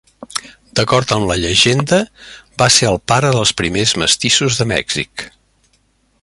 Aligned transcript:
D'acord 0.77 1.11
amb 1.15 1.27
la 1.31 1.35
llegenda, 1.43 1.99
va 2.63 2.69
ser 2.77 2.89
el 2.93 2.99
pare 3.13 3.31
dels 3.37 3.53
primers 3.63 3.95
mestissos 4.05 4.59
de 4.63 4.69
Mèxic. 4.75 5.29